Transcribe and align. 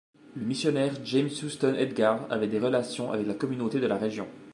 Le 0.35 0.43
missionnaire 0.43 0.95
James 1.05 1.29
Huston 1.43 1.75
Edgar 1.75 2.25
avait 2.31 2.47
des 2.47 2.57
relations 2.57 3.11
avec 3.11 3.27
la 3.27 3.35
communauté 3.35 3.79
de 3.79 3.85
la 3.85 3.99
région. 3.99 4.27